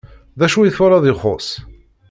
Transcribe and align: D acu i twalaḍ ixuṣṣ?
D 0.39 0.41
acu 0.45 0.59
i 0.63 0.71
twalaḍ 0.75 1.05
ixuṣṣ? 1.11 1.47